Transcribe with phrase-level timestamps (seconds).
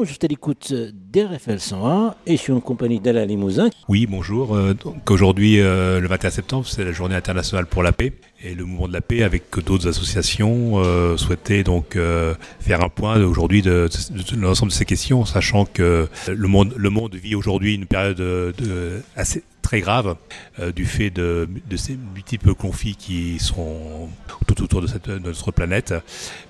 [0.00, 0.72] bonjour, je suis à l'écoute
[1.12, 3.68] d'RFL 101 et je suis en compagnie d'Alain Limousin.
[3.88, 4.56] Oui, bonjour.
[4.56, 4.74] Euh,
[5.10, 8.14] aujourd'hui, euh, le 21 septembre, c'est la journée internationale pour la paix.
[8.42, 12.88] Et le mouvement de la paix, avec d'autres associations, euh, souhaitait donc euh, faire un
[12.88, 17.34] point aujourd'hui de, de, l'ensemble de ces questions, sachant que le monde, le monde vit
[17.34, 20.16] aujourd'hui une période de, de assez très grave
[20.58, 24.08] euh, du fait de, de, ces multiples conflits qui sont
[24.48, 25.94] tout autour de, cette, de, notre planète.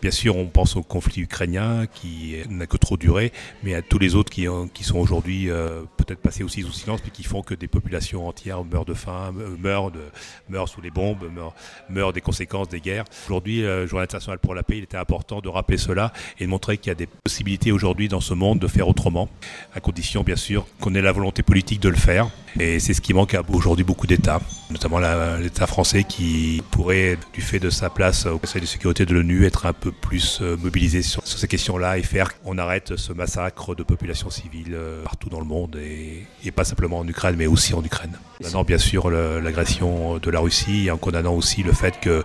[0.00, 3.30] Bien sûr, on pense au conflit ukrainien qui n'a que trop duré,
[3.62, 7.00] mais à tous les autres qui, qui sont aujourd'hui euh, peut-être passés aussi sous silence,
[7.04, 10.00] mais qui font que des populations entières meurent de faim, meurent, de,
[10.48, 11.54] meurent sous les bombes, meurent,
[11.90, 13.04] meurent des conséquences des guerres.
[13.26, 16.48] Aujourd'hui, euh, Journée internationale pour la paix, il était important de rappeler cela et de
[16.48, 19.28] montrer qu'il y a des possibilités aujourd'hui dans ce monde de faire autrement,
[19.74, 22.30] à condition bien sûr qu'on ait la volonté politique de le faire.
[22.58, 24.98] Et c'est ce qui manque à aujourd'hui beaucoup d'États, notamment
[25.38, 29.46] l'État français qui pourrait, du fait de sa place au Conseil de sécurité de l'ONU,
[29.46, 33.74] être un peu plus euh, mobilisé sur, ces questions-là et faire qu'on arrête ce massacre
[33.74, 37.46] de populations civiles euh, partout dans le monde et, et, pas simplement en Ukraine, mais
[37.46, 38.18] aussi en Ukraine.
[38.38, 42.24] Condamnant bien sûr l'agression de la Russie et en condamnant aussi le fait que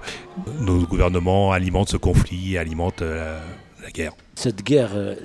[0.60, 3.42] nos gouvernements alimentent ce conflit, alimentent la,
[3.84, 4.14] la guerre.
[4.36, 5.16] Cette guerre, euh,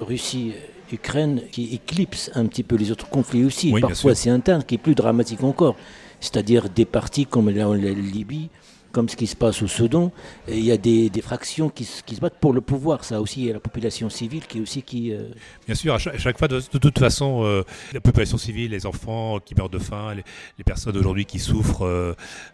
[0.00, 0.54] Russie
[0.92, 3.72] Ukraine qui éclipse un petit peu les autres conflits aussi.
[3.72, 5.76] Oui, Parfois c'est interne qui est plus dramatique encore.
[6.20, 8.48] C'est-à-dire des partis comme la, la Libye,
[8.94, 10.12] comme ce qui se passe au Soudan,
[10.46, 13.04] il y a des, fractions qui, se battent pour le pouvoir.
[13.04, 15.12] Ça aussi, il y a la population civile qui aussi qui.
[15.12, 15.30] Euh...
[15.66, 19.56] Bien sûr, à chaque, fois, de, toute façon, euh, la population civile, les enfants qui
[19.56, 21.84] meurent de faim, les, personnes aujourd'hui qui souffrent,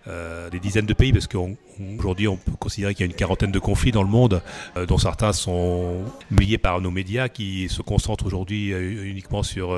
[0.08, 3.52] euh, des dizaines de pays, parce qu'aujourd'hui, on, peut considérer qu'il y a une quarantaine
[3.52, 4.40] de conflits dans le monde,
[4.88, 5.98] dont certains sont
[6.30, 9.76] liés par nos médias, qui se concentrent aujourd'hui uniquement sur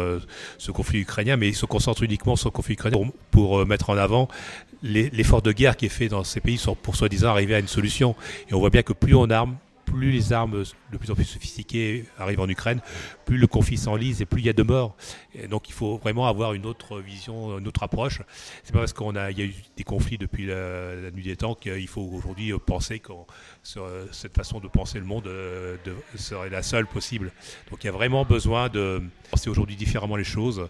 [0.58, 3.90] ce conflit ukrainien, mais ils se concentrent uniquement sur le conflit ukrainien pour, pour mettre
[3.90, 4.28] en avant
[4.82, 6.51] l'effort de guerre qui est fait dans ces pays
[6.82, 8.14] pour soi-disant arriver à une solution.
[8.48, 11.24] Et on voit bien que plus on arme, plus les armes de plus en plus
[11.24, 12.80] sophistiquées arrivent en Ukraine,
[13.24, 14.96] plus le conflit s'enlise et plus il y a de morts.
[15.50, 18.22] Donc il faut vraiment avoir une autre vision, une autre approche.
[18.64, 21.54] C'est pas parce qu'on a, y a eu des conflits depuis la, nuit des temps
[21.54, 23.12] qu'il faut aujourd'hui penser que
[24.12, 25.78] cette façon de penser le monde de,
[26.16, 27.32] serait la seule possible.
[27.70, 30.68] Donc il y a vraiment besoin de penser aujourd'hui différemment les choses.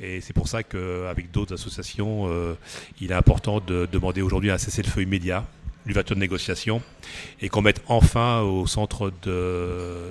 [0.00, 2.54] Et c'est pour ça qu'avec d'autres associations, euh,
[3.00, 5.44] il est important de demander aujourd'hui un cessez-le-feu immédiat
[5.86, 6.82] du de négociation
[7.40, 9.30] et qu'on mette enfin au centre de,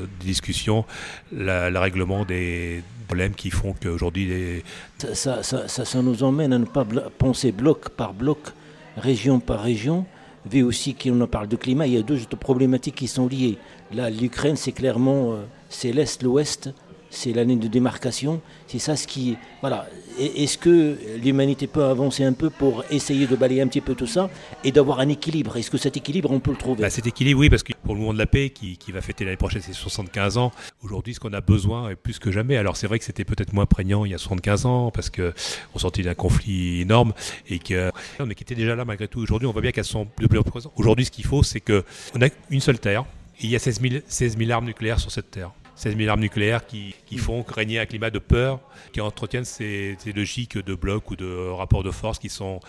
[0.02, 0.86] de discussion
[1.32, 4.64] le règlement des problèmes qui font qu'aujourd'hui
[5.14, 6.86] ça, ça, nous emmène à ne pas
[7.20, 8.40] penser bloc par bloc,
[8.98, 10.06] région par région,
[10.50, 13.58] vu aussi qu'on en parle de climat, il y a deux problématiques qui sont liées.
[13.94, 16.72] Là, l'Ukraine, c'est clairement, euh, c'est l'Est, l'Ouest,
[17.10, 19.38] c'est l'année de démarcation, c'est ça ce qui...
[19.62, 19.88] Voilà.
[20.20, 24.08] Est-ce que l'humanité peut avancer un peu pour essayer de balayer un petit peu tout
[24.08, 24.30] ça
[24.64, 25.58] et d'avoir un équilibre?
[25.58, 26.82] Est-ce que cet équilibre, on peut le trouver?
[26.82, 29.02] Bah, Cet équilibre, oui, parce que pour le mouvement de la paix, qui, qui va
[29.02, 30.52] fêter l'année prochaine ses 75 ans,
[30.84, 32.58] aujourd'hui, ce qu'on a besoin est plus que jamais.
[32.58, 35.34] Alors c'est vrai que c'était peut-être moins prégnant il y a 75 ans, parce qu'on
[35.80, 37.14] sortait d'un conflit énorme,
[37.48, 37.92] et que,
[38.26, 39.20] mais était déjà là malgré tout.
[39.20, 40.74] Aujourd'hui, on voit bien qu'elles sont de plus en plus présentes.
[40.76, 43.06] Aujourd'hui, ce qu'il faut, c'est qu'on a une seule terre,
[43.40, 45.52] et il y a 16 000, 16 000 armes nucléaires sur cette terre.
[45.78, 48.60] 16 000 armes nucléaires qui, qui font régner un climat de peur,
[48.92, 52.60] qui entretiennent ces, ces logiques de blocs ou de rapports de force qui sont.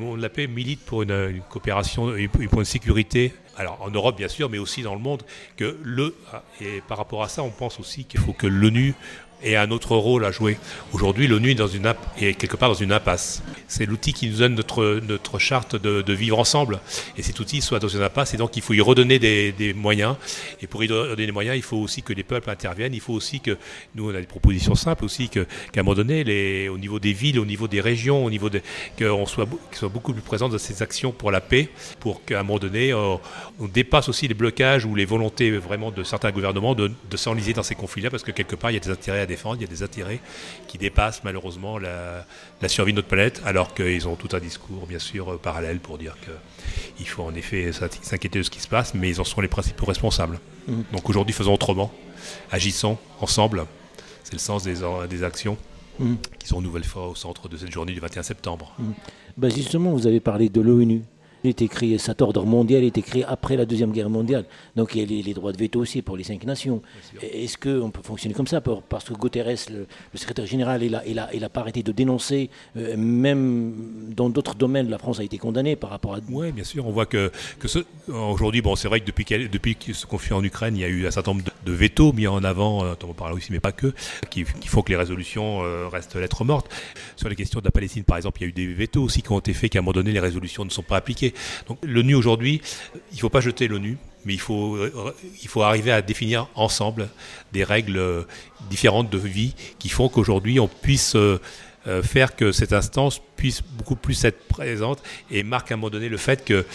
[0.00, 3.32] On la paix milite pour une, une coopération et pour une sécurité.
[3.56, 5.22] Alors en Europe bien sûr, mais aussi dans le monde.
[5.56, 6.14] Que le
[6.60, 8.94] et par rapport à ça, on pense aussi qu'il faut que l'ONU
[9.42, 10.58] et un autre rôle à jouer.
[10.92, 13.42] Aujourd'hui, l'ONU est, quelque part dans une impasse.
[13.68, 16.80] C'est l'outil qui nous donne notre, charte de, vivre ensemble.
[17.16, 20.16] Et cet outil soit dans une impasse, et donc il faut y redonner des, moyens.
[20.62, 22.94] Et pour y redonner des moyens, il faut aussi que les peuples interviennent.
[22.94, 23.56] Il faut aussi que,
[23.94, 27.12] nous, on a des propositions simples aussi, qu'à qu un moment donné, au niveau des
[27.12, 28.48] villes, au niveau des régions, au niveau
[28.98, 29.46] qu'on soit,
[29.82, 31.68] beaucoup plus présent dans ces actions pour la paix,
[32.00, 33.20] pour qu'à un moment donné, on,
[33.60, 37.52] on, dépasse aussi les blocages ou les volontés vraiment de certains gouvernements de, de s'enliser
[37.52, 39.62] dans ces conflits-là, parce que quelque part, il y a des intérêts à défendre, il
[39.62, 40.20] y a des intérêts
[40.68, 42.24] qui dépassent malheureusement la,
[42.62, 45.98] la survie de notre planète, alors qu'ils ont tout un discours bien sûr parallèle pour
[45.98, 46.16] dire
[46.96, 47.70] qu'il faut en effet
[48.02, 50.38] s'inquiéter de ce qui se passe, mais ils en sont les principaux responsables.
[50.68, 50.82] Mmh.
[50.92, 51.92] Donc aujourd'hui, faisons autrement,
[52.50, 53.66] agissons ensemble,
[54.24, 54.76] c'est le sens des,
[55.08, 55.56] des actions.
[55.98, 56.16] Mmh.
[56.38, 58.74] qui sont une nouvelle fois au centre de cette journée du 21 septembre.
[58.78, 58.84] Mmh.
[59.38, 61.04] Ben justement, vous avez parlé de l'ONU
[61.46, 64.44] est écrit, cet ordre mondial est écrit après la Deuxième Guerre mondiale.
[64.76, 66.82] Donc il y a les, les droits de veto aussi pour les cinq nations.
[67.22, 70.92] Est-ce qu'on peut fonctionner comme ça pour, Parce que Guterres, le, le, secrétaire général, il
[70.92, 73.74] n'a il a, il a pas arrêté de dénoncer, euh, même
[74.14, 76.18] dans d'autres domaines, la France a été condamnée par rapport à...
[76.30, 79.48] Oui, bien sûr, on voit que, que ce, aujourd'hui, bon, c'est vrai que depuis, qu
[79.48, 82.12] depuis ce conflit en Ukraine, il y a eu un certain nombre de, de veto
[82.12, 83.92] mis en avant, euh, on parle aussi, mais pas que,
[84.30, 86.68] qui, qui font que les résolutions euh, restent lettres mortes.
[87.16, 89.22] Sur les questions de la Palestine, par exemple, il y a eu des vetos aussi
[89.22, 91.34] qui ont été faits, qu'à un moment donné, les résolutions ne sont pas appliquées.
[91.68, 92.60] Donc l'ONU aujourd'hui,
[93.12, 94.78] il ne faut pas jeter l'ONU, mais il faut,
[95.42, 97.08] il faut arriver à définir ensemble
[97.52, 98.26] des règles
[98.70, 101.16] différentes de vie qui font qu'aujourd'hui on puisse
[101.88, 105.00] euh, faire que cette instance puisse beaucoup plus être présente
[105.30, 106.66] et marque à un moment donné le fait que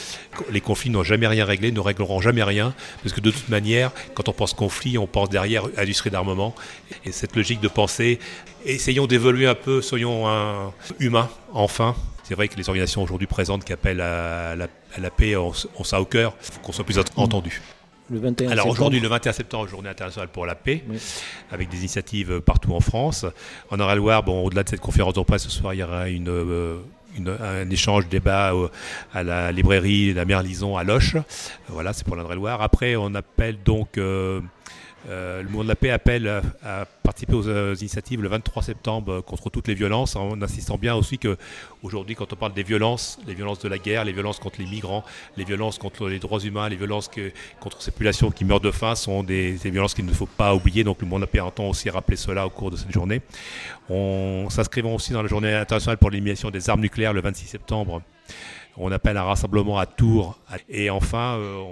[0.49, 2.73] les conflits n'ont jamais rien réglé, ne régleront jamais rien,
[3.03, 6.55] parce que de toute manière, quand on pense conflit, on pense derrière industrie d'armement.
[7.03, 8.19] Et cette logique de pensée,
[8.63, 11.95] essayons d'évoluer un peu, soyons humains, enfin.
[12.31, 15.51] C'est vrai que les organisations aujourd'hui présentes qui appellent à la, paix ont,
[15.83, 17.61] ça au cœur, il faut qu'on soit plus entendu.
[18.49, 20.81] Alors aujourd'hui, le 21 septembre, journée internationale pour la paix,
[21.51, 23.25] avec des initiatives partout en France.
[23.69, 26.29] En Eure-et-Loire, bon, au-delà de cette conférence de presse ce soir, il y aura une,
[26.29, 26.77] euh,
[27.19, 28.69] un échange, débat euh,
[29.13, 31.17] à la librairie La Merlison à Loche.
[31.67, 32.61] Voilà, c'est pour l'Indre-et-Loire.
[32.61, 34.39] Après, on appelle donc euh,
[35.09, 39.49] le mouvement de la paix appelle à, participer aux, euh, initiatives le 23 septembre contre
[39.49, 41.37] toutes les violences, en insistant bien aussi que
[41.83, 44.65] aujourd'hui, quand on parle des violences, les violences de la guerre, les violences contre les
[44.65, 45.03] migrants,
[45.35, 47.09] les violences contre les droits humains, les violences
[47.59, 50.83] contre ces populations qui meurent de faim, sont des, violences qu'il ne faut pas oublier.
[50.83, 53.21] Donc le mouvement de la paix entend aussi rappeler cela au cours de cette journée.
[53.89, 58.01] On s'inscrivant aussi dans la journée internationale pour l'élimination des armes nucléaires le 26 septembre.
[58.77, 60.39] On appelle un rassemblement à Tours.
[60.69, 61.63] Et enfin, euh,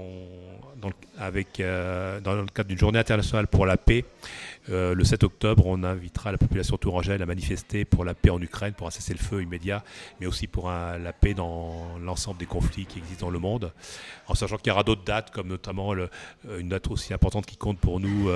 [0.81, 4.05] dans, avec, euh, dans le cadre d'une journée internationale pour la paix.
[4.69, 8.39] Euh, le 7 octobre, on invitera la population tourangelle à manifester pour la paix en
[8.39, 9.83] Ukraine, pour un cessez-le-feu immédiat,
[10.19, 13.71] mais aussi pour la paix dans l'ensemble des conflits qui existent dans le monde.
[14.27, 16.09] En sachant qu'il y aura d'autres dates, comme notamment le,
[16.59, 18.29] une date aussi importante qui compte pour nous,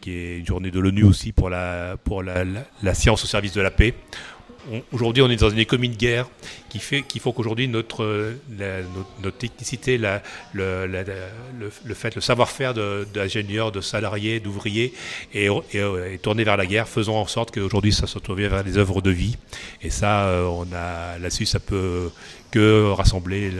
[0.00, 1.98] qui est une journée de l'ONU aussi pour, la
[2.94, 3.94] science au service de la paix
[4.92, 6.28] aujourd'hui, on est dans une économie de guerre
[6.68, 8.34] qui fait qu'il faut qu'aujourd'hui notre,
[9.22, 10.22] notre, technicité, la,
[10.52, 14.92] le, le, fait, le savoir-faire d'ingénieurs, de, salariés, d'ouvriers
[15.34, 16.88] est, est, tourné vers la guerre.
[16.88, 19.36] Faisons en sorte qu'aujourd'hui, ça se tourne vers des œuvres de vie.
[19.82, 22.10] Et ça, euh, on a là-dessus, ça peut
[22.50, 23.50] que rassembler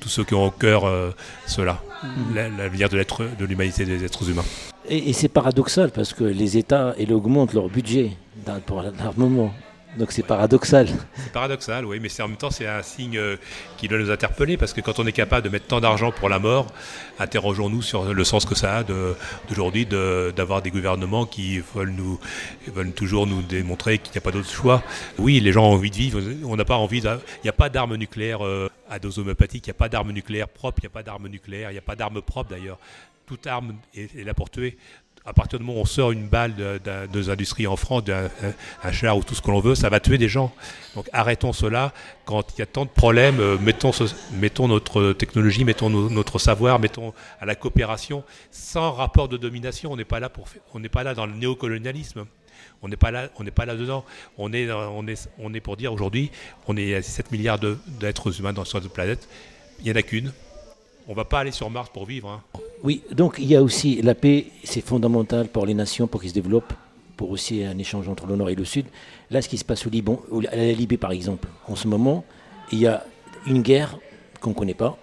[0.00, 1.10] tous ceux qui ont au cœur euh,
[1.46, 2.56] cela, mm-hmm.
[2.56, 4.44] l'avenir de l'être, de l'humanité des êtres humains.
[4.88, 8.12] Et, et c'est paradoxal parce que les États augmentent leur budget
[8.66, 9.52] pour l'armement.
[9.98, 10.88] Donc c'est paradoxal.
[11.16, 13.36] C'est paradoxal, oui, mais en même temps c'est un signe euh,
[13.76, 16.30] qui doit nous interpeller parce que quand on est capable de mettre tant d'argent pour
[16.30, 16.66] la mort,
[17.18, 22.18] interrogeons-nous sur le sens que ça a d'aujourd'hui d'avoir des gouvernements qui veulent, nous,
[22.68, 24.82] veulent toujours nous démontrer qu'il n'y a pas d'autre choix.
[25.18, 27.68] Oui, les gens ont envie de vivre, on n'a pas envie, il n'y a pas
[27.68, 30.94] d'armes nucléaires euh, à dose il n'y a pas d'armes nucléaires propres, il n'y a
[30.94, 32.78] pas d'armes nucléaires, il n'y a pas d'armes propres d'ailleurs.
[33.26, 34.76] Toute arme est là pour tuer
[35.24, 36.80] à partir du moment où on sort une balle de,
[37.12, 38.28] de, industries en France, d'un
[38.90, 40.52] char ou tout ce que l'on veut, ça va tuer des gens.
[40.94, 41.92] Donc arrêtons cela.
[42.24, 43.92] Quand il y a tant de problèmes, euh, mettons,
[44.32, 49.92] mettons notre technologie, mettons notre savoir, mettons à la coopération, sans rapport de domination.
[49.92, 52.26] On n'est pas là pour, on n'est pas là dans le néocolonialisme.
[52.82, 54.04] On n'est pas là, on n'est pas là dedans.
[54.38, 56.32] On est, on est, on est pour dire aujourd'hui,
[56.66, 59.28] on est à 7 milliards d'êtres humains dans cette planète.
[59.78, 60.32] Il n'y en a qu'une.
[61.06, 62.28] On va pas aller sur Mars pour vivre.
[62.28, 62.42] Hein.
[62.82, 66.30] Oui, donc il y a aussi la paix, c'est fondamental pour les nations, pour qu'ils
[66.30, 66.72] se développent,
[67.16, 68.86] pour aussi un échange entre le Nord et le Sud.
[69.30, 70.20] Là, ce qui se passe au Liban,
[70.50, 72.24] à la Libye par exemple, en ce moment,
[72.72, 73.04] il y a
[73.46, 73.98] une guerre
[74.40, 74.98] qu'on ne connaît pas,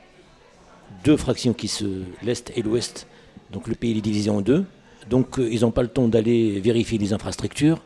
[1.05, 1.85] deux fractions qui se,
[2.21, 3.07] l'Est et l'Ouest,
[3.51, 4.65] donc le pays est divisé en deux,
[5.09, 7.81] donc euh, ils n'ont pas le temps d'aller vérifier les infrastructures.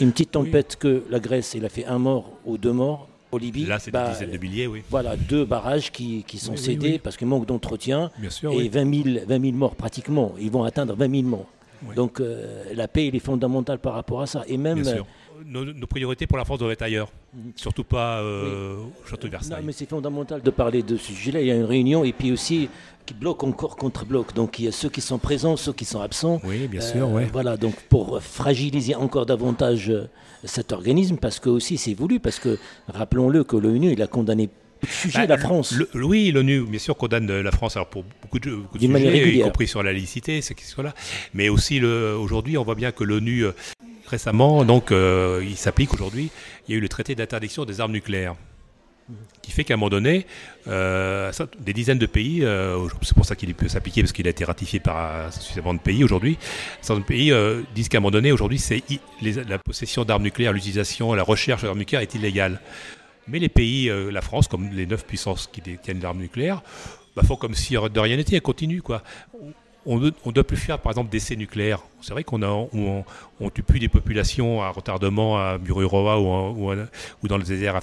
[0.00, 3.66] Une petite tempête que la Grèce, elle a fait un mort ou deux morts, Libye,
[3.66, 4.82] Là, c'est des bah, dizaines de milliers, oui.
[4.88, 8.10] Voilà, deux barrages qui, qui sont cédés parce qu'il manque d'entretien.
[8.22, 10.34] et 20 000, 20 000 morts pratiquement.
[10.40, 11.46] Ils vont atteindre 20 000 morts.
[11.94, 14.44] Donc euh, la paix, elle est fondamentale par rapport à ça.
[14.46, 15.06] Et même, Bien sûr.
[15.46, 17.10] Nos, priorités pour la France doivent être ailleurs.
[17.32, 17.52] Mhm.
[17.54, 19.60] Surtout pas euh, au château de Versailles.
[19.60, 21.40] Non, mais c'est fondamental de parler de ce sujet-là.
[21.40, 22.68] Il y a une réunion et puis aussi
[23.06, 24.34] qui bloque encore contre bloc.
[24.34, 26.40] Donc il y a ceux qui sont présents, ceux qui sont absents.
[26.44, 27.08] Oui, bien sûr.
[27.08, 29.92] Euh, voilà, donc pour fragiliser encore davantage
[30.44, 32.58] cet organisme parce que aussi c'est voulu, parce que
[32.88, 34.50] rappelons-le que l'ONU il a condamné
[34.86, 35.74] sujet bah, la France.
[35.94, 39.40] oui, l'ONU, bien sûr, condamne la France alors pour beaucoup de, beaucoup de sujets, y
[39.40, 40.94] compris sur la licité, ces questions-là.
[41.34, 43.52] Mais aussi, aujourd'hui, on voit bien que l'ONU, euh,
[44.06, 46.30] récemment, donc, euh, il s'applique aujourd'hui,
[46.66, 48.34] il y a eu le traité d'interdiction des armes nucléaires
[49.42, 50.26] qui fait qu'à un moment donné,
[50.66, 54.30] euh, des dizaines de pays, euh, c'est pour ça qu'il peut s'appliquer parce qu'il a
[54.30, 56.38] été ratifié par suffisamment de pays aujourd'hui,
[56.82, 58.82] certains pays euh, disent qu'à un moment donné, aujourd'hui, c'est
[59.22, 62.60] la possession d'armes nucléaires, l'utilisation, la recherche d'armes nucléaires est illégale.
[63.28, 66.62] Mais les pays, la France, comme les neuf puissances qui détiennent l'arme nucléaire,
[67.14, 68.80] bah, font comme si de rien n'était, elles continuent.
[68.80, 69.02] Quoi
[69.88, 71.80] on ne doit plus faire, par exemple, d'essais nucléaires.
[72.02, 73.04] C'est vrai qu'on on,
[73.40, 77.74] on, tue plus des populations à retardement à Mururoa ou, dans, le désert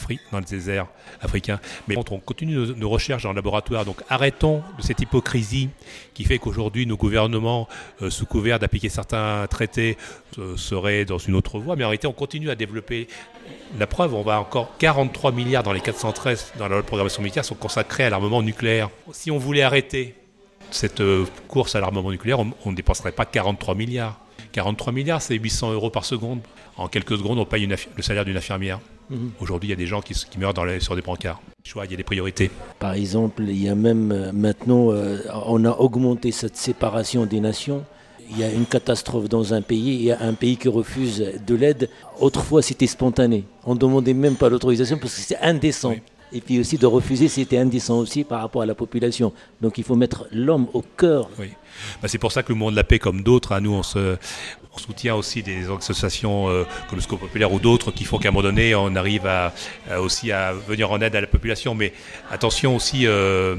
[1.20, 1.60] africain.
[1.88, 3.86] Mais on continue nos, recherches le laboratoire.
[3.86, 5.70] Donc arrêtons de cette hypocrisie
[6.14, 7.68] qui fait qu'aujourd'hui, nos gouvernements,
[8.04, 9.98] euh, sous couvert d'appliquer certains traités,
[10.38, 11.76] euh, seraient dans une autre voie.
[11.76, 13.08] Mais en réalité, on continue à développer
[13.80, 17.56] la preuve, on va encore 43 milliards dans les 413 dans la programmation militaire sont
[17.56, 18.90] consacrés à l'armement nucléaire.
[19.12, 20.16] Si on voulait arrêter
[20.72, 21.02] cette
[21.48, 24.20] course à l'armement nucléaire, on ne dépenserait pas 43 milliards.
[24.52, 26.40] 43 milliards, c'est 800 euros par seconde.
[26.78, 28.80] En quelques secondes, on paye le salaire d'une infirmière.
[29.10, 29.32] Mhm.
[29.40, 31.42] Aujourd'hui, il y a des gens qui, meurent dans sur des brancards.
[31.66, 32.52] Il y a des priorités.
[32.80, 37.40] Par exemple, il y a même euh, maintenant, euh, on a augmenté cette séparation des
[37.40, 37.84] nations.
[38.32, 41.34] Il y a une catastrophe dans un pays, il y a un pays qui refuse
[41.46, 41.90] de l'aide.
[42.20, 43.44] Autrefois, c'était spontané.
[43.66, 45.94] On ne demandait même pas l'autorisation parce que c'est indécent.
[46.34, 49.32] Et puis aussi de refuser, c'était indécent aussi par rapport à la population.
[49.62, 51.30] Donc il faut mettre l'homme au cœur.
[51.40, 51.50] Oui.
[52.02, 53.84] Bah, c'est pour ça que le monde de la paix, comme d'autres, hein, nous, on,
[54.78, 58.32] soutient aussi des associations euh, comme le Scope Populaire ou d'autres qui font qu'à un
[58.32, 59.30] moment donné, on arrive
[59.98, 61.76] aussi à venir en aide à la population.
[61.76, 61.94] Mais
[62.32, 63.56] attention aussi, euh,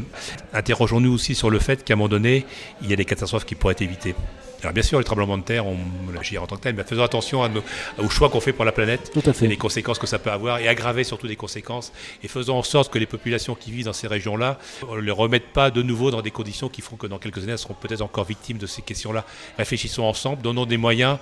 [0.52, 2.44] interrogeons-nous aussi sur le fait qu'à un moment donné,
[2.82, 4.14] il y a des catastrophes qui pourraient être évitées.
[4.62, 5.78] Alors bien sûr, les tremblements de terre, on
[6.18, 7.50] agit en tant que tel, mais faisons attention à
[7.98, 10.68] aux choix qu'on fait pour la planète et les conséquences que ça peut avoir, et
[10.68, 14.06] aggraver surtout des conséquences, et faisons en sorte que les populations qui vivent dans ces
[14.06, 14.58] régions-là
[14.90, 17.52] ne les remettent pas de nouveau dans des conditions qui font que dans quelques années,
[17.52, 19.25] elles seront peut-être encore victimes de ces questions-là.
[19.58, 21.18] Réfléchissons ensemble, donnons des moyens.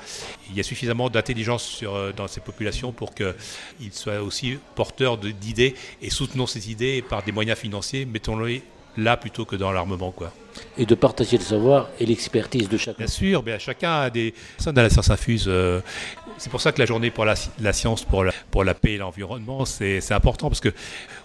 [0.50, 3.34] Il y a suffisamment d'intelligence euh, dans ces populations pour qu'ils
[3.92, 8.62] soient aussi porteurs d'idées, et soutenons ces idées par des moyens financiers, mettons-les
[8.96, 10.12] là plutôt que dans l'armement.
[10.12, 10.32] quoi.
[10.78, 12.98] Et de partager le savoir et l'expertise de chacun.
[12.98, 15.46] Bien sûr, bien, chacun a des personnes dans la science infuse.
[15.48, 15.80] Euh,
[16.38, 17.34] c'est pour ça que la journée pour la,
[17.72, 20.72] science, pour la, pour la paix et l'environnement, c'est important parce que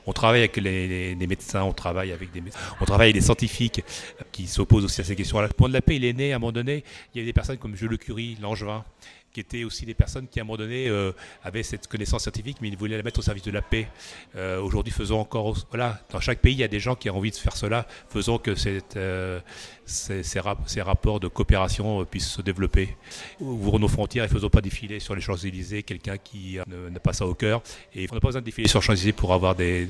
[0.05, 2.41] on travaille avec les, médecins, on travaille avec des
[2.79, 3.83] on travaille avec des scientifiques
[4.31, 5.47] qui s'opposent aussi à ces questions-là.
[5.47, 6.83] Le point de la paix, il est né à un moment donné.
[7.13, 8.83] Il y avait des personnes comme Jules Le Curie, Langevin,
[9.33, 11.12] qui étaient aussi des personnes qui, à un moment donné, euh,
[11.43, 13.88] avaient cette connaissance scientifique, mais ils voulaient la mettre au service de la paix.
[14.36, 15.55] Euh, aujourd'hui, faisons encore.
[15.69, 17.86] Voilà, dans chaque pays, il y a des gens qui ont envie de faire cela.
[18.09, 19.39] Faisons que cette, euh,
[19.86, 20.39] ces, ces,
[20.81, 22.95] rapports de coopération puissent se développer.
[23.39, 27.25] Ouvrons nos frontières et faisons pas défiler sur les Champs-Élysées quelqu'un qui n'a pas ça
[27.25, 27.62] au cœur.
[27.95, 29.88] Et on n'a pas besoin de défiler sur les Champs-Élysées pour avoir des,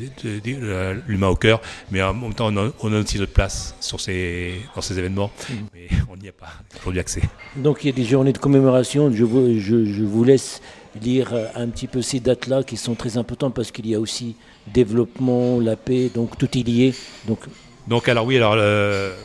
[1.08, 4.82] l'humain au cœur, mais en même temps, on a, aussi notre place sur ces, dans
[4.82, 5.32] ces événements.
[5.50, 5.54] Mmh.
[5.74, 7.22] Mais on n'y a pas aujourd'hui accès.
[7.56, 9.12] Donc il y a des journées de commémoration.
[9.58, 10.62] Je vous laisse
[11.02, 14.36] lire un petit peu ces dates-là qui sont très importantes parce qu'il y a aussi
[14.68, 16.94] développement, la paix, donc tout est lié.
[17.28, 17.40] Donc,
[17.88, 19.16] donc alors oui, alors euh,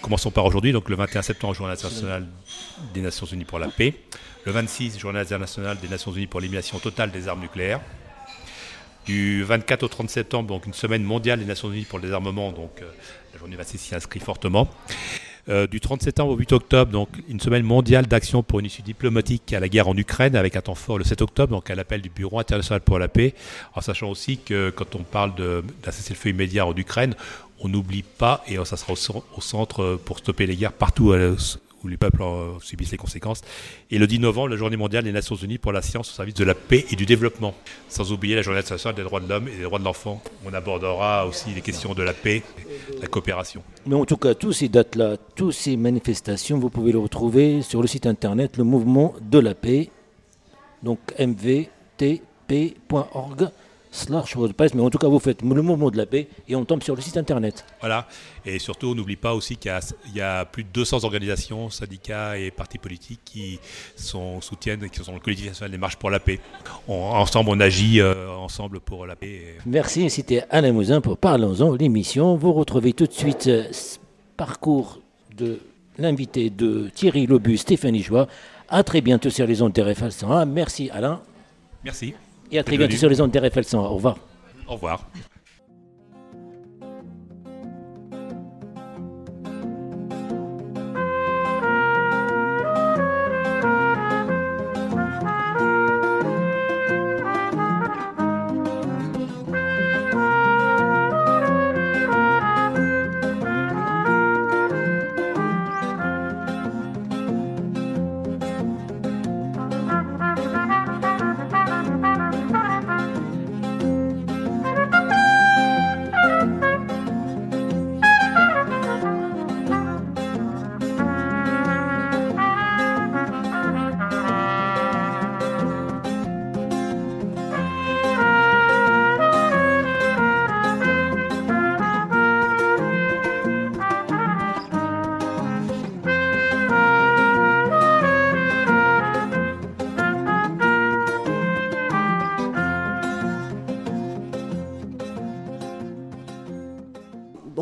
[0.00, 2.26] commençons par aujourd'hui, donc le 21 septembre, Journée internationale
[2.94, 3.94] des Nations Unies pour la paix.
[4.44, 7.80] Le 26, Journée internationale des Nations Unies pour l'élimination totale des armes nucléaires.
[9.04, 12.52] Du 24 au 30 septembre, donc une semaine mondiale des Nations Unies pour le désarmement,
[12.52, 12.90] donc euh,
[13.32, 14.68] la journée 26 s'y inscrit fortement.
[15.48, 18.82] Euh, du 37 septembre au 8 octobre, donc une semaine mondiale d'action pour une issue
[18.82, 21.74] diplomatique à la guerre en Ukraine, avec un temps fort le 7 octobre, donc à
[21.74, 23.34] l'appel du Bureau international pour la paix,
[23.74, 27.14] en sachant aussi que quand on parle d'un cessez-le-feu immédiat en Ukraine,
[27.60, 31.34] on n'oublie pas, et ça sera au, centre pour stopper les guerres partout euh,
[31.84, 32.22] où les peuples
[32.60, 33.42] subissent les conséquences.
[33.90, 36.34] Et le 10 novembre, la journée mondiale des Nations Unies pour la science au service
[36.34, 37.54] de la paix et du développement.
[37.88, 40.22] Sans oublier la journée internationale des droits de l'homme et des droits de l'enfant.
[40.44, 42.42] On abordera aussi les questions de la paix,
[42.96, 43.62] de la coopération.
[43.86, 47.80] Mais en tout cas, tous ces dates-là, toutes ces manifestations, vous pouvez les retrouver sur
[47.80, 49.90] le site internet le mouvement de la paix,
[50.82, 51.68] donc mvtp.org
[53.98, 56.64] slash WordPress, mais en tout cas vous faites le mouvement de la paix et on
[56.64, 57.64] tombe sur le site internet.
[57.80, 58.06] Voilà,
[58.44, 59.72] et surtout n'oublie pas aussi qu'il
[60.14, 63.58] y, a plus de 200 organisations, syndicats et partis politiques qui
[63.96, 66.40] sont, soutiennent, qui sont le collectif national des marches pour la paix.
[66.86, 69.56] ensemble, on agit euh, ensemble pour la paix.
[69.66, 72.36] Merci, c'était Alain Mouzin pour Parlons-en, l'émission.
[72.36, 73.98] Vous retrouvez tout de suite ce euh,
[74.36, 75.00] parcours
[75.36, 75.58] de
[75.98, 78.28] l'invité de Thierry Lobus, Stéphanie Joie.
[78.68, 80.44] À très bientôt sur les ondes de RFL 101.
[80.44, 81.20] Merci Alain.
[81.84, 82.14] Merci.
[82.50, 83.84] Et à très bientôt sur les ondes d'RFL 100.
[83.84, 84.16] Au revoir.
[84.66, 85.06] Au revoir.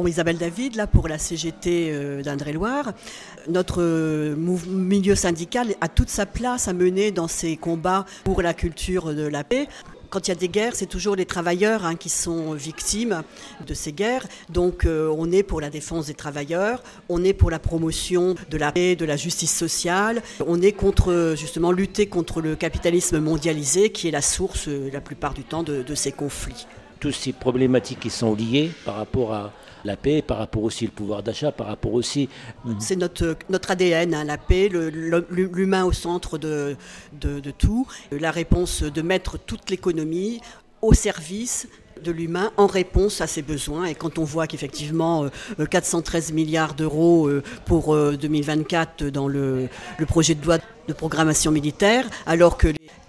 [0.08, 2.92] Isabelle David, là pour la CGT euh, d'Indre-et-Loire.
[3.48, 8.54] Notre euh, milieu syndical a toute sa place à mener dans ces combats pour la
[8.54, 9.68] culture de la paix
[10.08, 13.22] quand il y a des guerres, c'est toujours les travailleurs hein, qui sont victimes
[13.66, 14.26] de ces guerres.
[14.48, 18.56] Donc euh, on est pour la défense des travailleurs, on est pour la promotion de
[18.56, 23.90] la paix, de la justice sociale, on est contre justement lutter contre le capitalisme mondialisé
[23.90, 26.66] qui est la source la plupart du temps de, de ces conflits.
[27.00, 29.52] Toutes ces problématiques qui sont liées par rapport à
[29.86, 32.28] la paix, par rapport aussi au pouvoir d'achat, par rapport aussi...
[32.78, 36.76] C'est notre, notre ADN, hein, la paix, l'humain au centre de,
[37.20, 40.40] de, tout, la réponse de mettre toute l'économie
[40.82, 41.68] au service
[42.02, 43.86] de l'humain en réponse à ses besoins.
[43.86, 45.28] Et quand on voit qu'effectivement
[45.70, 50.92] 413 euh, milliards d'euros euh, pour 2024 euh, dans le, le, projet de loi de
[50.92, 52.68] programmation militaire, alors que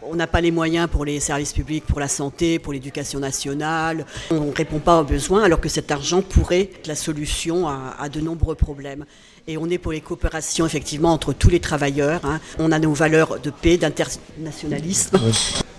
[0.10, 4.06] on n'a pas les moyens pour les services publics, pour la santé, pour l'éducation nationale.
[4.32, 8.10] On ne répond pas aux besoins alors que cet argent pourrait être la solution à,
[8.10, 9.06] de nombreux problèmes.
[9.48, 12.22] Et on est pour les coopérations effectivement entre tous les travailleurs.
[12.26, 12.40] Hein.
[12.60, 15.18] On a nos valeurs de paix, d'internationalisme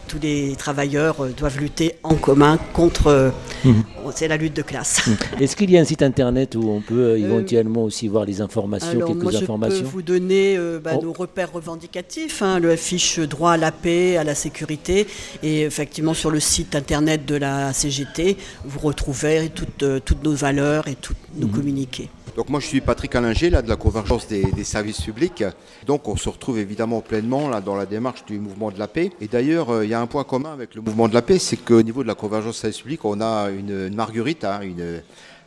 [0.08, 3.06] tous les travailleurs euh, doivent lutter en commun contre.
[3.06, 3.30] Euh,
[3.64, 3.84] mhm.
[4.14, 5.06] C'est la lutte de classe.
[5.06, 5.16] Mhm.
[5.40, 8.40] Est-ce qu'il y a un site internet où on peut euh, éventuellement aussi voir les
[8.40, 11.02] informations, alors, quelques moi, je informations peux vous donner bah, oh.
[11.02, 15.06] nos repères revendicatifs, hein, le affiche droit à la paix, à la sécurité,
[15.42, 20.88] et effectivement sur le site internet de la CGT, vous retrouvez toutes, toutes nos valeurs
[20.88, 21.52] et tous nos mhm.
[21.52, 22.08] communiqués.
[22.38, 25.42] Donc moi je suis Patrick Allinger là, de la convergence des, services publics.
[25.86, 29.10] Donc on se retrouve évidemment pleinement dans la démarche du mouvement de la paix.
[29.20, 31.40] Et d'ailleurs euh, il y a un point commun avec le mouvement de la paix,
[31.40, 34.60] c'est qu'au niveau de la convergence des services publics, on a une, marguerite hein,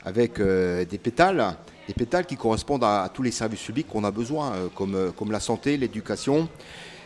[0.03, 1.55] avec euh, des pétales,
[1.87, 5.39] des pétales qui correspondent à, tous les services publics qu'on a besoin, euh, comme la
[5.39, 6.49] santé, l'éducation,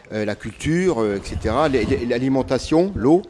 [0.10, 1.54] la culture, etc.,
[2.08, 3.21] l'alimentation, l'eau.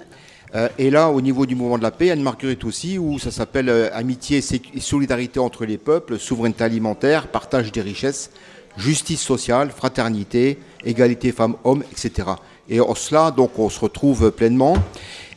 [0.53, 2.63] Euh, et là, au niveau du mouvement de la paix, il y a une marguerite
[2.63, 7.81] aussi où ça s'appelle euh, amitié et solidarité entre les peuples, souveraineté alimentaire, partage des
[7.81, 8.29] richesses,
[8.77, 12.29] justice sociale, fraternité, égalité femmes-hommes, etc.
[12.69, 14.77] Et en cela, donc, on se retrouve pleinement.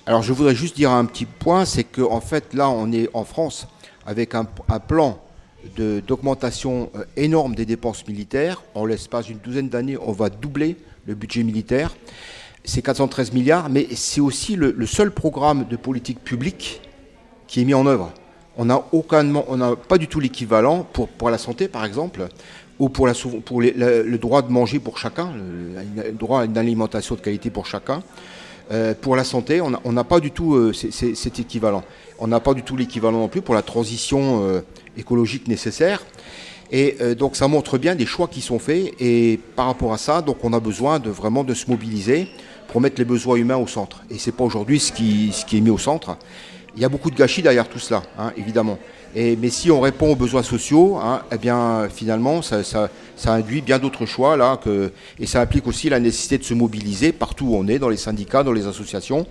[0.07, 3.09] Alors, je voudrais juste dire un petit point, c'est qu'en en fait, là, on est
[3.15, 3.67] en France
[4.07, 5.21] avec un, plan
[5.77, 8.63] d'augmentation euh, énorme des dépenses militaires.
[8.75, 11.95] En l'espace d'une douzaine d'années, on va doubler le budget militaire
[12.65, 16.81] c'est 413 milliards, mais c'est aussi le, seul programme de politique publique
[17.47, 18.13] qui est mis en œuvre.
[18.57, 22.29] On n'a on n'a pas du tout l'équivalent pour, pour la santé, par exemple,
[22.79, 27.15] ou pour, la, pour le droit de manger pour chacun, le, droit à une alimentation
[27.15, 28.03] de qualité pour chacun.
[28.71, 31.85] Euh, pour la santé, on n'a pas du tout euh, cet équivalent.
[32.19, 34.61] On n'a pas du tout l'équivalent non plus pour la transition euh,
[34.97, 36.05] écologique nécessaire.
[36.71, 38.95] Et donc ça montre bien des choix qui sont faits.
[39.01, 42.29] Et par rapport à ça, donc on a besoin de vraiment de se mobiliser
[42.69, 44.03] pour mettre les besoins humains au centre.
[44.11, 46.19] Et c'est pas aujourd'hui ce qui, ce qui est mis au centre.
[46.77, 48.79] Il y a beaucoup de gâchis derrière tout cela, hein, évidemment.
[49.15, 53.33] Et, mais si on répond aux besoins sociaux, hein, eh bien finalement, ça, ça, ça
[53.33, 57.13] induit bien d'autres choix là, que, et ça implique aussi la nécessité de se mobiliser
[57.13, 59.27] partout où on est, dans les syndicats, dans les associations,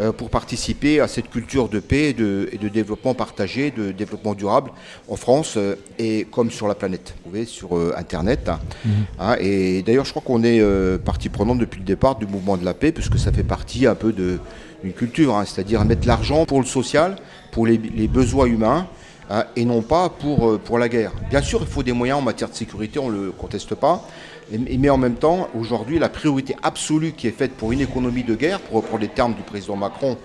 [0.00, 3.90] euh, pour participer à cette culture de paix et de, et de, développement partagé, de
[3.90, 4.70] développement durable
[5.08, 7.14] en France euh, et comme sur la planète.
[7.24, 8.48] Vous voyez, sur euh, Internet.
[8.48, 8.60] Hein.
[8.84, 8.92] Mhm.
[9.18, 10.62] Hein, et d'ailleurs, je crois qu'on est
[10.98, 13.94] partie prenante depuis le départ du mouvement de la paix, puisque ça fait partie un
[13.94, 17.16] peu d'une culture, c'est-à-dire mettre l'argent pour le social,
[17.50, 18.86] pour les, les besoins humains.
[19.30, 21.12] Hein, et non pas pour, euh, pour la guerre.
[21.28, 24.06] Bien sûr, il faut des moyens en matière de sécurité, on ne le conteste pas,
[24.50, 28.34] mais en même temps, aujourd'hui, la priorité absolue qui est faite pour une économie de
[28.34, 30.16] guerre, pour reprendre les termes du président Macron,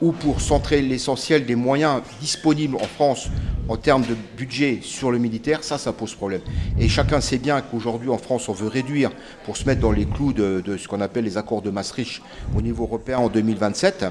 [0.00, 3.28] ou pour centrer l'essentiel des moyens disponibles en France
[3.68, 6.40] en termes de budget sur le militaire, ça, ça pose problème.
[6.78, 9.10] Et chacun sait bien qu'aujourd'hui, en France, on veut réduire
[9.44, 12.22] pour se mettre dans les clous de, ce qu'on appelle les accords de Maastricht
[12.56, 14.06] au niveau européen en 2027.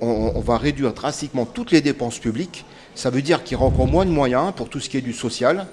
[0.00, 2.64] On, on va réduire drastiquement toutes les dépenses publiques
[2.96, 5.02] ça veut dire qu'il y aura encore moins de moyens pour tout ce qui est
[5.02, 5.66] du social.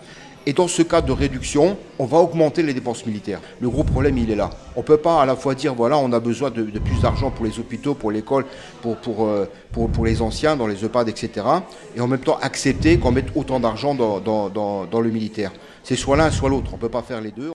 [0.46, 3.40] Et dans ce cas de réduction, on va augmenter les dépenses militaires.
[3.62, 4.50] Le gros problème, il est là.
[4.76, 7.32] On ne peut pas à la fois dire, voilà, on a besoin de, plus d'argent
[7.32, 8.46] pour les hôpitaux, pour l'école,
[8.82, 9.48] pour, euh,
[10.04, 11.46] les anciens, dans les EHPAD, etc.
[11.96, 15.54] Et en même temps accepter qu'on mette autant d'argent dans, dans le militaire.
[15.82, 16.72] C'est soit l'un, soit l'autre.
[16.74, 17.53] On ne peut pas faire les deux.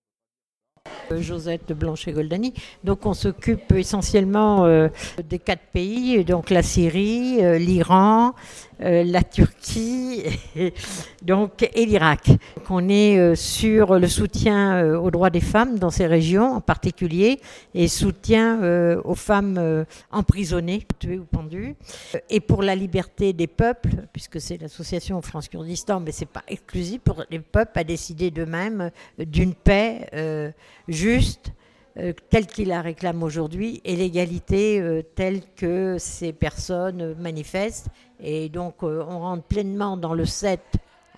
[1.13, 2.55] Euh, Josette Blanchet-Goldani.
[2.85, 4.89] Donc on s'occupe essentiellement euh,
[5.29, 8.35] des quatre pays, donc la Syrie, euh, l'Iran,
[8.81, 10.23] la Turquie
[10.55, 10.73] et,
[11.23, 12.31] donc, et l'Irak.
[12.71, 17.41] On est sur le soutien aux droits des femmes dans ces régions en particulier
[17.75, 21.75] et soutien aux femmes emprisonnées, tuées ou pendues.
[22.31, 27.01] Et pour la liberté des peuples, puisque c'est l'association France Kurdistan, mais c'est pas exclusif
[27.01, 30.07] pour les peuples à décider d'eux-mêmes d'une paix
[30.99, 31.53] juste
[31.99, 37.89] euh, telle qu'il la réclame aujourd'hui et l'égalité euh, telle que ces personnes manifestent.
[38.21, 40.61] Et donc euh, on rentre pleinement dans le 7,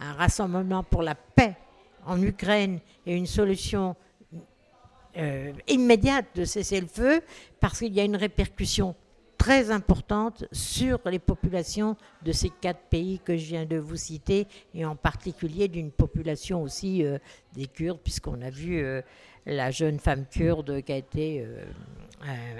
[0.00, 1.56] un rassemblement pour la paix
[2.06, 3.96] en Ukraine et une solution
[5.66, 7.20] immédiate de cesser le feu
[7.58, 8.94] parce qu'il y a une répercussion
[9.40, 14.46] très importante sur les populations de ces quatre pays que je viens de vous citer,
[14.74, 17.16] et en particulier d'une population aussi euh,
[17.54, 19.00] des Kurdes, puisqu'on a vu euh,
[19.46, 21.64] la jeune femme kurde qui a été euh,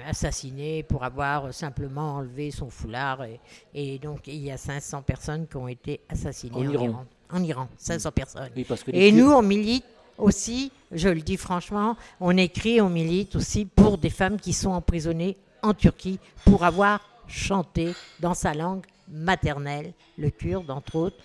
[0.07, 3.25] assassinée pour avoir simplement enlevé son foulard.
[3.73, 7.05] Et, donc il y a 500 personnes qui ont été assassinées en, Iran.
[7.31, 8.49] En Iran, 500 personnes.
[8.93, 9.85] et nous, on milite
[10.17, 14.71] aussi, je le dis franchement, on écrit, on milite aussi pour des femmes qui sont
[14.71, 21.23] emprisonnées en Turquie pour avoir chanté dans sa langue maternelle, le kurde entre autres,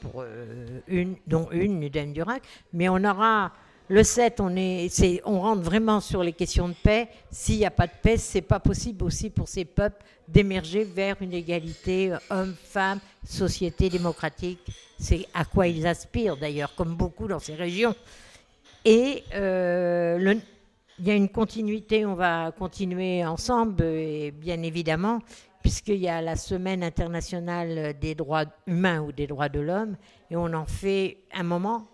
[0.00, 2.42] pour, euh, une, dont une, Nudem Durak.
[2.72, 3.52] Mais on aura
[3.88, 7.08] le 7, on, est, on rentre vraiment sur les questions de paix.
[7.30, 11.16] S'il n'y a pas de paix, c'est pas possible aussi pour ces peuples d'émerger vers
[11.22, 14.60] une égalité euh, homme-femme, société démocratique.
[14.98, 17.94] C'est à quoi ils aspirent d'ailleurs, comme beaucoup dans ces régions.
[18.84, 20.34] Et euh,
[20.98, 25.20] il y a une continuité, on va continuer ensemble, et bien évidemment,
[25.62, 29.96] puisqu'il y a la Semaine internationale des droits humains ou des droits de l'homme,
[30.30, 31.86] et on en fait un moment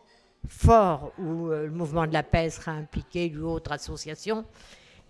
[0.48, 4.44] fort où euh, le mouvement de la paix sera impliqué, ou autre association,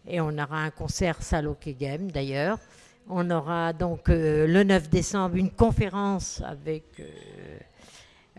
[0.06, 1.18] et on aura un concert
[1.78, 2.58] Game d'ailleurs.
[3.08, 7.58] On aura donc euh, le 9 décembre une conférence avec euh,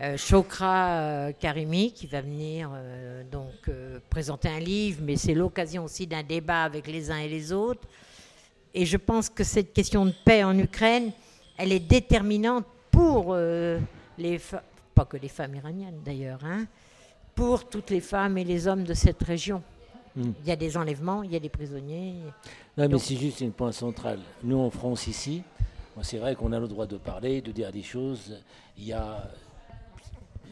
[0.00, 2.70] euh, Chokra Karimi qui va venir
[3.30, 3.70] donc
[4.10, 7.86] présenter un livre, mais c'est l'occasion aussi d'un débat avec les uns et les autres.
[8.74, 11.12] Et je pense que cette question de paix en Ukraine,
[11.56, 14.38] elle est déterminante pour les
[14.96, 16.66] pas que les femmes iraniennes d'ailleurs, hein,
[17.34, 19.62] pour toutes les femmes et les hommes de cette région.
[20.16, 20.32] Hmm.
[20.42, 22.14] Il y a des enlèvements, il y a des prisonniers.
[22.76, 24.18] Non, mais c'est juste un point central.
[24.42, 25.42] Nous, en France, ici,
[26.00, 28.40] c'est vrai qu'on a le droit de parler, de dire des choses.
[28.78, 29.30] Il y a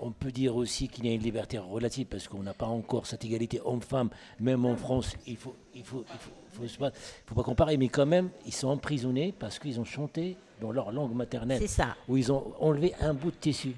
[0.00, 3.06] on peut dire aussi qu'il y a une liberté relative parce qu'on n'a pas encore
[3.06, 4.10] cette égalité homme-femme.
[4.40, 6.04] Même en France, il faut, il faut,
[6.52, 6.90] il faut,
[7.26, 10.92] faut, pas comparer, mais quand même, ils sont emprisonnés parce qu'ils ont chanté dans leur
[10.92, 11.60] langue maternelle.
[11.60, 11.96] C'est ça.
[12.08, 13.74] Où ils ont enlevé un bout de tissu,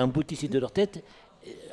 [0.00, 1.04] un bout de leur tête.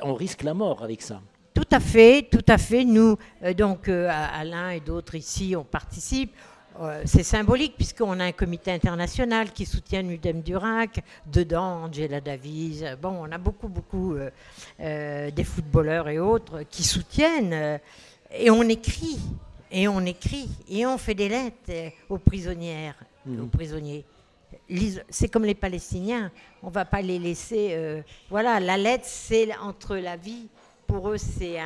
[0.02, 1.20] On risque la mort avec ça.
[1.54, 2.84] Tout à fait, tout à fait.
[2.84, 6.32] Nous, euh, donc, euh, Alain et d'autres ici, on participe.
[6.80, 12.84] Euh, c'est symbolique puisqu'on a un comité international qui soutient Nudem Durac, dedans Angela Davis,
[13.00, 14.30] bon, on a beaucoup, beaucoup euh,
[14.80, 17.80] euh, des footballeurs et autres qui soutiennent,
[18.30, 19.18] et on écrit,
[19.70, 23.40] et on écrit, et on fait des lettres aux prisonnières, mmh.
[23.40, 24.04] aux prisonniers.
[25.10, 26.30] C'est comme les Palestiniens,
[26.62, 28.02] on ne va pas les laisser.
[28.28, 30.48] voilà, la lettre, c'est entre la vie,
[30.86, 31.58] pour eux, c'est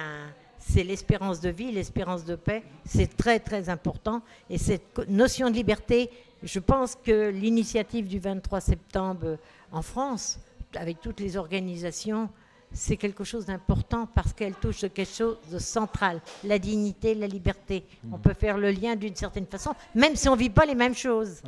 [0.60, 2.62] c'est l'espérance de vie, l'espérance de paix.
[2.84, 4.22] C'est très très important.
[4.48, 6.10] Et cette notion de liberté,
[6.42, 9.38] je pense que l'initiative du 23 septembre
[9.72, 10.38] en France,
[10.74, 12.28] avec toutes les organisations,
[12.72, 17.85] c'est quelque chose d'important parce qu'elle touche quelque chose de central, la dignité, la liberté.
[18.11, 18.20] On mmh.
[18.20, 20.94] peut faire le lien d'une certaine façon, même si on ne vit pas les mêmes
[20.94, 21.42] choses.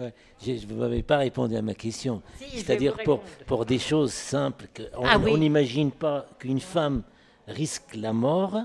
[0.45, 2.23] Je ne vous avais pas répondu à ma question.
[2.53, 7.03] C'est-à-dire pour, pour des choses simples, on ah n'imagine pas qu'une femme
[7.49, 8.59] risque la mort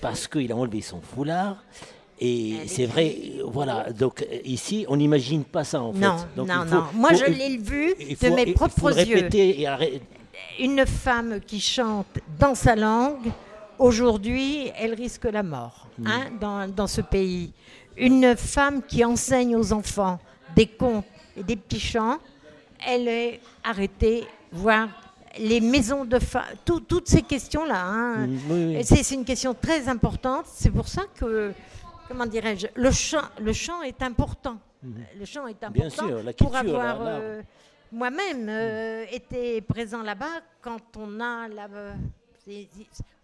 [0.00, 1.64] parce qu'il a enlevé son foulard.
[2.20, 3.92] Et c'est vrai, voilà.
[3.92, 6.26] Donc ici, on n'imagine pas ça en non, fait.
[6.36, 6.84] non, non.
[6.94, 9.28] Moi, je l'ai vu de mes propres yeux.
[9.34, 9.66] Et
[10.58, 12.06] Une femme qui chante
[12.38, 13.30] dans sa langue,
[13.78, 17.52] aujourd'hui, elle risque la mort hein, dans, dans ce pays.
[17.96, 20.18] Une femme qui enseigne aux enfants
[20.56, 21.04] des contes
[21.36, 22.18] et des petits chants,
[22.86, 24.88] elle est arrêtée, voire
[25.38, 27.84] les maisons de femmes, toutes ces questions-là.
[27.84, 28.28] Hein.
[28.82, 30.46] C'est une question très importante.
[30.46, 31.52] C'est pour ça que,
[32.08, 34.58] comment dirais-je, le chant, le chant est important.
[34.84, 35.18] Mm-hmm.
[35.18, 37.42] Le chant est important Bien sûr, la pour avoir euh,
[37.92, 41.68] moi-même euh, été présent là-bas quand on a la,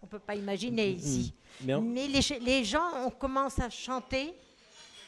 [0.01, 0.97] on peut pas imaginer mm-hmm.
[0.97, 1.33] ici.
[1.63, 4.33] Mais, les, les, gens, on commence à chanter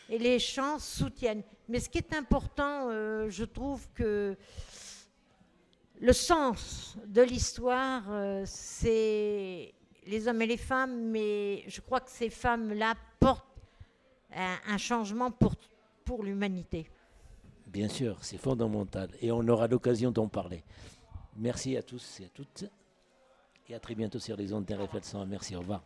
[0.09, 1.43] et les chants soutiennent.
[1.67, 4.35] Mais ce qui est important, euh, je trouve que
[5.99, 9.73] le sens de l'histoire, euh, c'est
[10.05, 13.43] les hommes et les femmes, mais je crois que ces femmes-là portent
[14.33, 15.55] un, changement pour,
[16.05, 16.87] pour l'humanité.
[17.67, 20.63] Bien sûr, c'est fondamental et on aura l'occasion d'en parler.
[21.35, 22.65] Merci à tous et à toutes
[23.67, 25.25] et à très bientôt sur les ondes d'RFL 100.
[25.25, 25.83] Merci, au revoir.